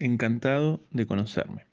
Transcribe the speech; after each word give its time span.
Encantado 0.00 0.80
de 0.92 1.06
conocerme. 1.06 1.66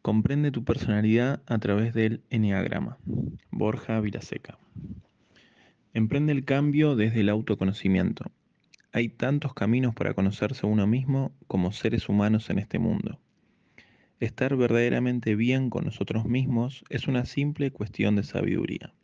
Comprende 0.00 0.50
tu 0.50 0.64
personalidad 0.64 1.42
a 1.46 1.58
través 1.58 1.92
del 1.92 2.22
Enneagrama. 2.30 2.96
Borja 3.50 4.00
Viraseca. 4.00 4.56
Emprende 5.92 6.32
el 6.32 6.46
cambio 6.46 6.96
desde 6.96 7.20
el 7.20 7.28
autoconocimiento. 7.28 8.24
Hay 8.90 9.10
tantos 9.10 9.52
caminos 9.52 9.94
para 9.94 10.14
conocerse 10.14 10.64
uno 10.64 10.86
mismo 10.86 11.30
como 11.46 11.72
seres 11.72 12.08
humanos 12.08 12.48
en 12.48 12.58
este 12.58 12.78
mundo. 12.78 13.20
Estar 14.18 14.56
verdaderamente 14.56 15.34
bien 15.34 15.68
con 15.68 15.84
nosotros 15.84 16.24
mismos 16.24 16.86
es 16.88 17.06
una 17.06 17.26
simple 17.26 17.70
cuestión 17.70 18.16
de 18.16 18.22
sabiduría. 18.22 18.94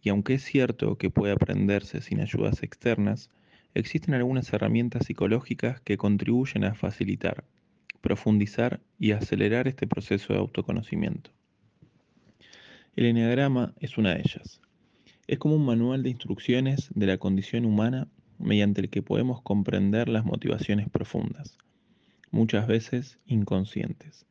Y 0.00 0.08
aunque 0.08 0.32
es 0.32 0.42
cierto 0.42 0.96
que 0.96 1.10
puede 1.10 1.34
aprenderse 1.34 2.00
sin 2.00 2.20
ayudas 2.20 2.62
externas, 2.62 3.28
existen 3.74 4.14
algunas 4.14 4.50
herramientas 4.54 5.04
psicológicas 5.04 5.82
que 5.82 5.98
contribuyen 5.98 6.64
a 6.64 6.74
facilitar 6.74 7.44
profundizar 8.00 8.80
y 8.98 9.12
acelerar 9.12 9.68
este 9.68 9.86
proceso 9.86 10.32
de 10.32 10.38
autoconocimiento. 10.38 11.30
El 12.96 13.06
Enneagrama 13.06 13.74
es 13.80 13.98
una 13.98 14.14
de 14.14 14.20
ellas. 14.20 14.60
Es 15.26 15.38
como 15.38 15.56
un 15.56 15.64
manual 15.64 16.02
de 16.02 16.10
instrucciones 16.10 16.88
de 16.94 17.06
la 17.06 17.18
condición 17.18 17.66
humana 17.66 18.08
mediante 18.38 18.80
el 18.80 18.90
que 18.90 19.02
podemos 19.02 19.42
comprender 19.42 20.08
las 20.08 20.24
motivaciones 20.24 20.88
profundas, 20.88 21.58
muchas 22.30 22.66
veces 22.66 23.18
inconscientes, 23.26 24.26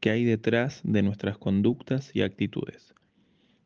que 0.00 0.10
hay 0.10 0.24
detrás 0.24 0.80
de 0.82 1.02
nuestras 1.02 1.38
conductas 1.38 2.10
y 2.14 2.22
actitudes. 2.22 2.94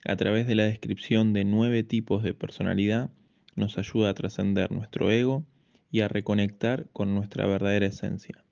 A 0.05 0.17
través 0.17 0.47
de 0.47 0.55
la 0.55 0.65
descripción 0.65 1.33
de 1.33 1.45
nueve 1.45 1.83
tipos 1.83 2.23
de 2.23 2.35
personalidad, 2.35 3.11
nos 3.57 3.79
ayuda 3.79 4.11
a 4.11 4.15
trascender 4.15 4.71
nuestro 4.71 5.11
ego 5.11 5.47
y 5.91 6.01
a 6.01 6.09
reconectar 6.09 6.89
con 6.93 7.15
nuestra 7.15 7.47
verdadera 7.47 7.87
esencia. 7.87 8.44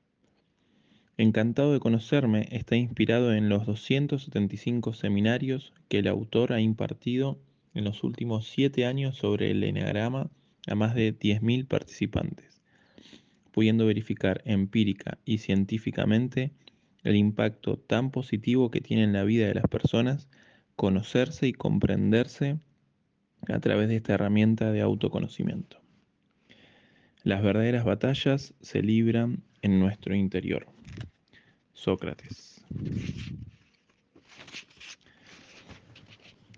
Encantado 1.22 1.72
de 1.72 1.78
conocerme 1.78 2.48
está 2.50 2.74
inspirado 2.74 3.32
en 3.32 3.48
los 3.48 3.64
275 3.64 4.92
seminarios 4.92 5.72
que 5.88 6.00
el 6.00 6.08
autor 6.08 6.52
ha 6.52 6.60
impartido 6.60 7.38
en 7.74 7.84
los 7.84 8.02
últimos 8.02 8.48
siete 8.48 8.86
años 8.86 9.18
sobre 9.18 9.52
el 9.52 9.62
eneagrama 9.62 10.32
a 10.66 10.74
más 10.74 10.96
de 10.96 11.16
10.000 11.16 11.68
participantes, 11.68 12.60
pudiendo 13.52 13.86
verificar 13.86 14.42
empírica 14.46 15.18
y 15.24 15.38
científicamente 15.38 16.50
el 17.04 17.14
impacto 17.14 17.78
tan 17.78 18.10
positivo 18.10 18.72
que 18.72 18.80
tiene 18.80 19.04
en 19.04 19.12
la 19.12 19.22
vida 19.22 19.46
de 19.46 19.54
las 19.54 19.68
personas 19.68 20.28
conocerse 20.74 21.46
y 21.46 21.52
comprenderse 21.52 22.58
a 23.46 23.60
través 23.60 23.88
de 23.88 23.94
esta 23.94 24.14
herramienta 24.14 24.72
de 24.72 24.80
autoconocimiento. 24.80 25.80
Las 27.22 27.44
verdaderas 27.44 27.84
batallas 27.84 28.54
se 28.60 28.82
libran 28.82 29.44
en 29.60 29.78
nuestro 29.78 30.16
interior. 30.16 30.66
Sócrates. 31.82 32.60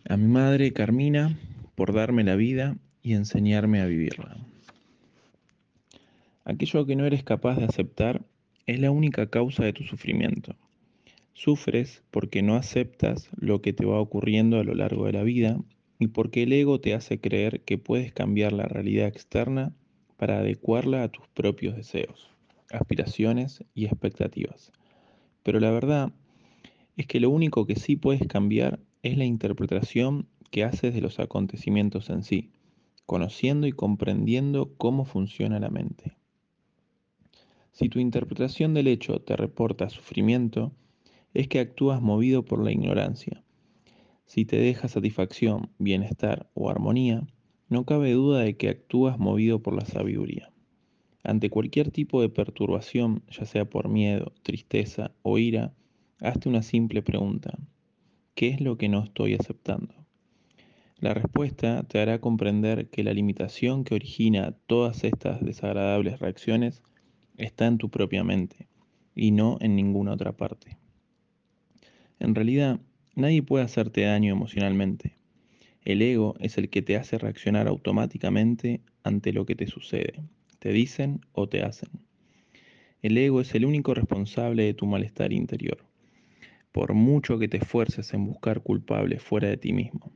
A 0.07 0.19
mi 0.19 0.27
madre 0.27 0.75
Carmina 0.75 1.35
por 1.77 1.95
darme 1.95 2.25
la 2.25 2.37
vida 2.37 2.77
y 3.03 3.15
enseñarme 3.15 3.81
a 3.81 3.87
vivirla. 3.87 4.37
Aquello 6.45 6.85
que 6.85 6.95
no 6.95 7.07
eres 7.07 7.25
capaz 7.25 7.57
de 7.57 7.65
aceptar 7.65 8.21
es 8.67 8.79
la 8.81 8.91
única 8.91 9.31
causa 9.31 9.65
de 9.65 9.73
tu 9.73 9.85
sufrimiento. 9.85 10.57
Sufres 11.33 12.03
porque 12.11 12.43
no 12.43 12.57
aceptas 12.57 13.31
lo 13.35 13.63
que 13.63 13.73
te 13.73 13.87
va 13.87 14.01
ocurriendo 14.01 14.61
a 14.61 14.65
lo 14.65 14.75
largo 14.75 15.07
de 15.07 15.13
la 15.15 15.23
vida 15.23 15.59
y 15.99 16.09
porque 16.09 16.43
el 16.43 16.53
ego 16.53 16.83
te 16.83 16.93
hace 16.93 17.19
creer 17.19 17.63
que 17.63 17.79
puedes 17.79 18.13
cambiar 18.13 18.53
la 18.53 18.67
realidad 18.67 19.09
externa 19.09 19.73
para 20.19 20.41
adecuarla 20.41 21.03
a 21.03 21.09
tus 21.09 21.27
propios 21.29 21.77
deseos, 21.77 22.29
aspiraciones 22.71 23.65
y 23.75 23.87
expectativas. 23.87 24.71
Pero 25.45 25.61
la 25.61 25.71
verdad 25.71 26.13
es 26.97 27.07
que 27.07 27.21
lo 27.21 27.31
único 27.31 27.67
que 27.67 27.77
sí 27.77 27.95
puedes 27.95 28.27
cambiar 28.27 28.81
es 29.03 29.17
la 29.17 29.25
interpretación 29.25 30.27
que 30.51 30.65
haces 30.65 30.95
de 30.95 31.01
los 31.01 31.21
acontecimientos 31.21 32.11
en 32.11 32.25
sí, 32.25 32.51
conociendo 33.07 33.67
y 33.67 33.73
comprendiendo 33.73 34.75
cómo 34.77 35.05
funciona 35.05 35.61
la 35.61 35.71
mente. 35.71 36.17
Si 37.73 37.89
tu 37.89 37.99
interpretación 37.99 38.73
del 38.73 38.87
hecho 38.87 39.21
te 39.21 39.37
reporta 39.37 39.91
sufrimiento, 39.91 40.73
es 41.35 41.49
que 41.49 41.61
actúas 41.61 42.01
movido 42.01 42.45
por 42.45 42.63
la 42.65 42.73
ignorancia. 42.73 43.45
Si 44.25 44.45
te 44.45 44.57
deja 44.57 44.89
satisfacción, 44.89 45.71
bienestar 45.79 46.49
o 46.55 46.71
armonía, 46.71 47.27
no 47.69 47.85
cabe 47.85 48.13
duda 48.13 48.41
de 48.41 48.57
que 48.57 48.71
actúas 48.71 49.19
movido 49.19 49.61
por 49.61 49.75
la 49.75 49.85
sabiduría. 49.85 50.54
Ante 51.27 51.49
cualquier 51.49 51.91
tipo 51.91 52.21
de 52.21 52.29
perturbación, 52.29 53.23
ya 53.31 53.47
sea 53.47 53.65
por 53.65 53.89
miedo, 53.89 54.35
tristeza 54.43 55.11
o 55.23 55.39
ira, 55.39 55.73
hazte 56.21 56.51
una 56.51 56.61
simple 56.61 57.01
pregunta. 57.01 57.59
¿Qué 58.35 58.49
es 58.49 58.61
lo 58.61 58.77
que 58.77 58.91
no 58.91 59.03
estoy 59.03 59.33
aceptando? 59.33 59.95
La 60.99 61.15
respuesta 61.15 61.83
te 61.85 61.99
hará 61.99 62.21
comprender 62.21 62.91
que 62.91 63.03
la 63.03 63.15
limitación 63.15 63.85
que 63.85 63.95
origina 63.95 64.55
todas 64.67 65.03
estas 65.03 65.43
desagradables 65.43 66.19
reacciones 66.19 66.83
está 67.39 67.67
en 67.69 67.79
tu 67.79 67.89
propia 67.89 68.23
mente 68.23 68.69
y 69.17 69.31
no 69.31 69.57
en 69.63 69.77
ninguna 69.77 70.13
otra 70.13 70.37
parte. 70.37 70.77
En 72.21 72.35
realidad, 72.35 72.81
nadie 73.15 73.43
puede 73.43 73.65
hacerte 73.65 74.03
daño 74.03 74.31
emocionalmente. 74.31 75.17
El 75.87 76.03
ego 76.03 76.35
es 76.39 76.59
el 76.59 76.69
que 76.69 76.83
te 76.83 76.97
hace 76.97 77.17
reaccionar 77.17 77.67
automáticamente 77.67 78.83
ante 79.03 79.33
lo 79.33 79.47
que 79.47 79.55
te 79.55 79.67
sucede 79.67 80.23
te 80.65 80.73
dicen 80.73 81.21
o 81.33 81.47
te 81.47 81.63
hacen. 81.63 81.91
El 83.03 83.19
ego 83.19 83.43
es 83.43 83.55
el 83.55 83.67
único 83.67 83.93
responsable 83.93 84.63
de 84.63 84.73
tu 84.73 84.87
malestar 84.87 85.31
interior, 85.35 85.85
por 86.73 86.95
mucho 86.95 87.39
que 87.39 87.49
te 87.49 87.59
esfuerces 87.59 88.15
en 88.15 88.25
buscar 88.25 88.63
culpables 88.63 89.21
fuera 89.21 89.47
de 89.47 89.59
ti 89.59 89.75
mismo. 89.75 90.11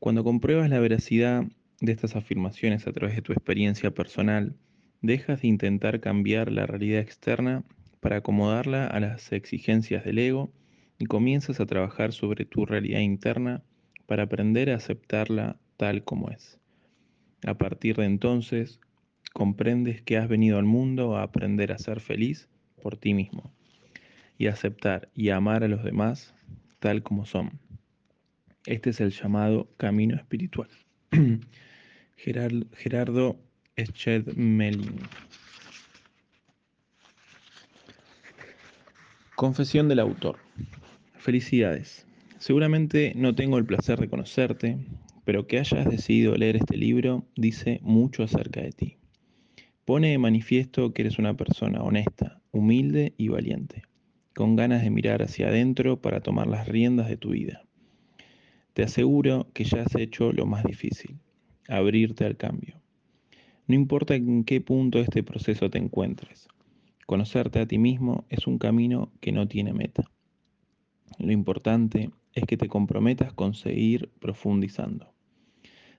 Cuando 0.00 0.24
compruebas 0.24 0.70
la 0.70 0.80
veracidad 0.80 1.44
de 1.80 1.92
estas 1.92 2.16
afirmaciones 2.16 2.88
a 2.88 2.92
través 2.92 3.14
de 3.14 3.22
tu 3.22 3.32
experiencia 3.32 3.92
personal, 3.92 4.56
dejas 5.02 5.42
de 5.42 5.46
intentar 5.46 6.00
cambiar 6.00 6.50
la 6.50 6.66
realidad 6.66 6.98
externa 6.98 7.62
para 8.00 8.16
acomodarla 8.16 8.88
a 8.88 8.98
las 8.98 9.30
exigencias 9.30 10.04
del 10.04 10.18
ego 10.18 10.52
y 10.98 11.04
comienzas 11.04 11.60
a 11.60 11.66
trabajar 11.66 12.12
sobre 12.12 12.44
tu 12.44 12.66
realidad 12.66 12.98
interna 12.98 13.62
para 14.06 14.24
aprender 14.24 14.70
a 14.70 14.76
aceptarla 14.78 15.60
tal 15.76 16.02
como 16.02 16.30
es. 16.30 16.58
A 17.46 17.56
partir 17.56 17.94
de 17.94 18.06
entonces, 18.06 18.80
comprendes 19.34 20.00
que 20.00 20.16
has 20.16 20.28
venido 20.28 20.58
al 20.58 20.64
mundo 20.64 21.16
a 21.16 21.24
aprender 21.24 21.72
a 21.72 21.78
ser 21.78 22.00
feliz 22.00 22.48
por 22.80 22.96
ti 22.96 23.12
mismo 23.14 23.52
y 24.38 24.46
aceptar 24.46 25.10
y 25.12 25.30
amar 25.30 25.64
a 25.64 25.68
los 25.68 25.82
demás 25.82 26.34
tal 26.78 27.02
como 27.02 27.26
son. 27.26 27.58
Este 28.64 28.90
es 28.90 29.00
el 29.00 29.10
llamado 29.10 29.68
camino 29.76 30.14
espiritual. 30.14 30.68
Gerardo 32.16 33.36
Schedmelin. 33.76 35.00
Confesión 39.34 39.88
del 39.88 39.98
autor. 39.98 40.38
Felicidades. 41.18 42.06
Seguramente 42.38 43.12
no 43.16 43.34
tengo 43.34 43.58
el 43.58 43.66
placer 43.66 43.98
de 43.98 44.08
conocerte, 44.08 44.78
pero 45.24 45.48
que 45.48 45.58
hayas 45.58 45.90
decidido 45.90 46.36
leer 46.36 46.56
este 46.56 46.76
libro 46.76 47.26
dice 47.34 47.80
mucho 47.82 48.22
acerca 48.22 48.60
de 48.60 48.70
ti. 48.70 48.96
Pone 49.84 50.12
de 50.12 50.18
manifiesto 50.18 50.94
que 50.94 51.02
eres 51.02 51.18
una 51.18 51.36
persona 51.36 51.82
honesta, 51.82 52.40
humilde 52.52 53.12
y 53.18 53.28
valiente, 53.28 53.82
con 54.34 54.56
ganas 54.56 54.82
de 54.82 54.88
mirar 54.88 55.22
hacia 55.22 55.48
adentro 55.48 56.00
para 56.00 56.22
tomar 56.22 56.46
las 56.46 56.66
riendas 56.66 57.08
de 57.10 57.18
tu 57.18 57.30
vida. 57.30 57.66
Te 58.72 58.82
aseguro 58.82 59.46
que 59.52 59.64
ya 59.64 59.82
has 59.82 59.94
hecho 59.94 60.32
lo 60.32 60.46
más 60.46 60.64
difícil, 60.64 61.18
abrirte 61.68 62.24
al 62.24 62.38
cambio. 62.38 62.80
No 63.66 63.74
importa 63.74 64.14
en 64.14 64.44
qué 64.44 64.62
punto 64.62 64.98
de 64.98 65.04
este 65.04 65.22
proceso 65.22 65.68
te 65.68 65.76
encuentres, 65.76 66.48
conocerte 67.04 67.60
a 67.60 67.66
ti 67.66 67.76
mismo 67.76 68.24
es 68.30 68.46
un 68.46 68.56
camino 68.56 69.12
que 69.20 69.32
no 69.32 69.48
tiene 69.48 69.74
meta. 69.74 70.10
Lo 71.18 71.30
importante 71.30 72.10
es 72.32 72.44
que 72.44 72.56
te 72.56 72.68
comprometas 72.68 73.34
con 73.34 73.52
seguir 73.52 74.10
profundizando. 74.18 75.12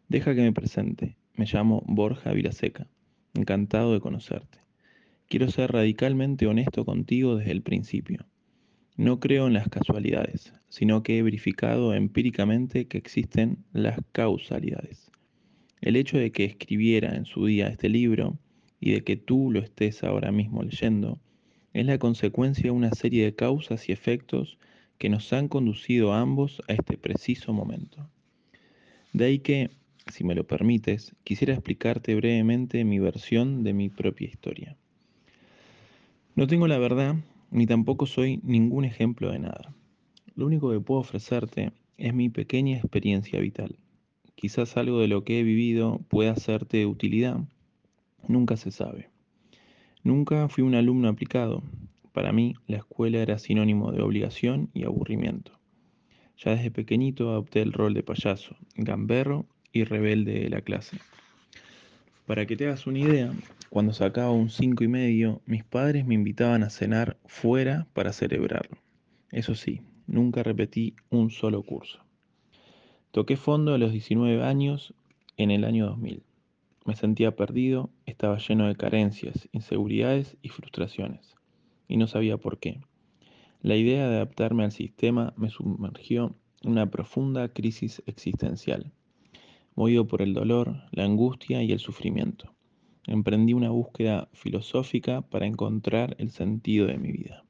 Deja 0.09 0.33
que 0.33 0.41
me 0.41 0.53
presente. 0.53 1.17
Me 1.35 1.45
llamo 1.45 1.83
Borja 1.85 2.31
Vilaseca. 2.31 2.87
Encantado 3.35 3.93
de 3.93 3.99
conocerte. 3.99 4.59
Quiero 5.27 5.49
ser 5.51 5.71
radicalmente 5.71 6.47
honesto 6.47 6.85
contigo 6.85 7.35
desde 7.35 7.51
el 7.51 7.61
principio. 7.61 8.25
No 8.95 9.19
creo 9.19 9.47
en 9.47 9.53
las 9.53 9.67
casualidades, 9.67 10.53
sino 10.69 11.03
que 11.03 11.17
he 11.17 11.21
verificado 11.21 11.93
empíricamente 11.93 12.87
que 12.87 12.97
existen 12.97 13.65
las 13.73 13.99
causalidades. 14.13 15.11
El 15.81 15.97
hecho 15.97 16.17
de 16.17 16.31
que 16.31 16.45
escribiera 16.45 17.15
en 17.15 17.25
su 17.25 17.45
día 17.45 17.67
este 17.67 17.89
libro 17.89 18.39
y 18.79 18.91
de 18.91 19.03
que 19.03 19.17
tú 19.17 19.51
lo 19.51 19.59
estés 19.59 20.03
ahora 20.03 20.31
mismo 20.31 20.63
leyendo 20.63 21.19
es 21.73 21.85
la 21.85 21.97
consecuencia 21.97 22.63
de 22.63 22.71
una 22.71 22.91
serie 22.91 23.25
de 23.25 23.35
causas 23.35 23.89
y 23.89 23.91
efectos 23.91 24.57
que 24.97 25.09
nos 25.09 25.33
han 25.33 25.49
conducido 25.49 26.13
a 26.13 26.21
ambos 26.21 26.61
a 26.69 26.73
este 26.73 26.97
preciso 26.97 27.51
momento. 27.51 28.09
De 29.11 29.25
ahí 29.25 29.39
que 29.39 29.71
si 30.07 30.23
me 30.23 30.35
lo 30.35 30.45
permites, 30.45 31.15
quisiera 31.23 31.53
explicarte 31.53 32.15
brevemente 32.15 32.83
mi 32.83 32.99
versión 32.99 33.63
de 33.63 33.73
mi 33.73 33.89
propia 33.89 34.27
historia. 34.27 34.77
No 36.35 36.47
tengo 36.47 36.67
la 36.67 36.77
verdad, 36.77 37.15
ni 37.49 37.65
tampoco 37.65 38.05
soy 38.05 38.39
ningún 38.43 38.85
ejemplo 38.85 39.31
de 39.31 39.39
nada. 39.39 39.73
Lo 40.35 40.45
único 40.45 40.69
que 40.69 40.79
puedo 40.79 41.01
ofrecerte 41.01 41.71
es 41.97 42.13
mi 42.13 42.29
pequeña 42.29 42.77
experiencia 42.77 43.39
vital. 43.39 43.77
Quizás 44.35 44.77
algo 44.77 44.99
de 44.99 45.07
lo 45.07 45.23
que 45.23 45.39
he 45.39 45.43
vivido 45.43 45.99
pueda 46.09 46.35
serte 46.35 46.77
de 46.77 46.85
utilidad. 46.85 47.39
Nunca 48.27 48.57
se 48.57 48.71
sabe. 48.71 49.09
Nunca 50.03 50.49
fui 50.49 50.63
un 50.63 50.75
alumno 50.75 51.07
aplicado. 51.07 51.63
Para 52.11 52.31
mí, 52.31 52.53
la 52.67 52.77
escuela 52.77 53.19
era 53.19 53.39
sinónimo 53.39 53.91
de 53.91 54.01
obligación 54.01 54.69
y 54.73 54.83
aburrimiento. 54.83 55.51
Ya 56.37 56.51
desde 56.51 56.69
pequeñito 56.69 57.29
adopté 57.29 57.61
el 57.61 57.71
rol 57.73 57.93
de 57.93 58.03
payaso, 58.03 58.57
gamberro 58.75 59.45
y 59.75 59.83
rebelde 59.83 60.39
de 60.39 60.49
la 60.49 60.61
clase. 60.61 60.97
Para 62.25 62.45
que 62.45 62.55
te 62.55 62.65
hagas 62.65 62.87
una 62.87 62.99
idea, 62.99 63.33
cuando 63.69 63.93
sacaba 63.93 64.31
un 64.31 64.49
cinco 64.49 64.83
y 64.83 64.87
medio, 64.87 65.41
mis 65.45 65.63
padres 65.63 66.05
me 66.05 66.15
invitaban 66.15 66.63
a 66.63 66.69
cenar 66.69 67.17
fuera 67.25 67.85
para 67.93 68.13
celebrarlo. 68.13 68.77
Eso 69.31 69.53
sí, 69.53 69.81
nunca 70.07 70.43
repetí 70.43 70.95
un 71.09 71.29
solo 71.29 71.61
curso. 71.61 71.99
Toqué 73.11 73.35
fondo 73.35 73.73
a 73.73 73.77
los 73.77 73.91
19 73.91 74.43
años 74.43 74.93
en 75.35 75.51
el 75.51 75.65
año 75.65 75.87
2000. 75.87 76.23
Me 76.85 76.95
sentía 76.95 77.35
perdido, 77.35 77.89
estaba 78.05 78.37
lleno 78.37 78.67
de 78.67 78.75
carencias, 78.75 79.49
inseguridades 79.51 80.37
y 80.41 80.49
frustraciones, 80.49 81.35
y 81.89 81.97
no 81.97 82.07
sabía 82.07 82.37
por 82.37 82.59
qué. 82.59 82.79
La 83.61 83.75
idea 83.75 84.07
de 84.07 84.15
adaptarme 84.15 84.63
al 84.63 84.71
sistema 84.71 85.33
me 85.35 85.49
sumergió 85.49 86.33
en 86.61 86.71
una 86.71 86.89
profunda 86.89 87.49
crisis 87.49 88.01
existencial, 88.05 88.93
movido 89.75 90.07
por 90.07 90.21
el 90.21 90.33
dolor, 90.33 90.83
la 90.91 91.03
angustia 91.03 91.61
y 91.61 91.71
el 91.71 91.79
sufrimiento. 91.79 92.53
Emprendí 93.07 93.53
una 93.53 93.69
búsqueda 93.69 94.29
filosófica 94.33 95.21
para 95.21 95.45
encontrar 95.45 96.15
el 96.17 96.31
sentido 96.31 96.87
de 96.87 96.97
mi 96.97 97.11
vida. 97.11 97.43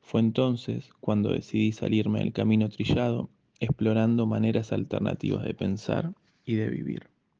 Fue 0.00 0.20
entonces 0.20 0.90
cuando 1.00 1.32
decidí 1.32 1.72
salirme 1.72 2.20
del 2.20 2.32
camino 2.32 2.68
trillado, 2.68 3.30
explorando 3.58 4.26
maneras 4.26 4.72
alternativas 4.72 5.44
de 5.44 5.54
pensar 5.54 6.12
y 6.44 6.54
de 6.54 6.68
vivir. 6.68 7.13